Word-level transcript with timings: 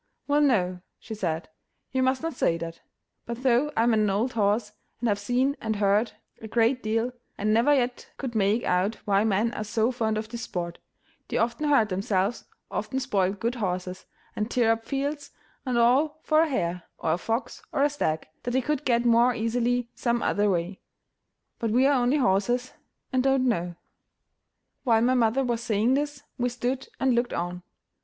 "Well, 0.27 0.41
no," 0.41 0.79
she 0.97 1.13
said, 1.13 1.47
"you 1.91 2.01
must 2.01 2.23
not 2.23 2.33
say 2.33 2.57
that; 2.57 2.81
but 3.27 3.43
though 3.43 3.71
I 3.77 3.83
am 3.83 3.93
an 3.93 4.09
old 4.09 4.33
horse, 4.33 4.71
and 4.99 5.07
have 5.07 5.19
seen 5.19 5.55
and 5.61 5.75
heard 5.75 6.13
a 6.41 6.47
great 6.47 6.81
deal, 6.81 7.11
I 7.37 7.43
never 7.43 7.71
yet 7.75 8.09
could 8.17 8.33
make 8.33 8.63
out 8.63 8.95
why 9.05 9.23
men 9.23 9.53
are 9.53 9.63
so 9.63 9.91
fond 9.91 10.17
of 10.17 10.27
this 10.27 10.41
sport; 10.41 10.79
they 11.27 11.37
often 11.37 11.67
hurt 11.69 11.89
themselves, 11.89 12.45
often 12.71 12.99
spoil 12.99 13.33
good 13.33 13.53
horses, 13.53 14.07
and 14.35 14.49
tear 14.49 14.71
up 14.71 14.81
the 14.81 14.89
fields, 14.89 15.29
and 15.67 15.77
all 15.77 16.19
for 16.23 16.41
a 16.41 16.49
hare, 16.49 16.81
or 16.97 17.11
a 17.13 17.17
fox, 17.19 17.61
or 17.71 17.83
a 17.83 17.89
stag, 17.91 18.27
that 18.41 18.49
they 18.49 18.61
could 18.61 18.85
get 18.85 19.05
more 19.05 19.35
easily 19.35 19.91
some 19.93 20.23
other 20.23 20.49
way; 20.49 20.79
but 21.59 21.69
we 21.69 21.85
are 21.85 22.01
only 22.01 22.17
horses, 22.17 22.73
and 23.13 23.21
don't 23.21 23.47
know." 23.47 23.75
While 24.83 25.01
my 25.03 25.13
mother 25.13 25.43
was 25.43 25.61
saying 25.61 25.93
this, 25.93 26.23
we 26.39 26.49
stood 26.49 26.87
and 26.99 27.13
looked 27.13 27.33
on. 27.33 27.61